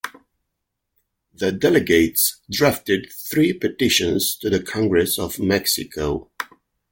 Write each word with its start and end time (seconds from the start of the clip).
The 1.31 1.51
delegates 1.51 2.37
drafted 2.49 3.11
three 3.11 3.53
petitions 3.53 4.35
to 4.37 4.49
the 4.49 4.59
Congress 4.59 5.19
of 5.19 5.37
Mexico. 5.37 6.31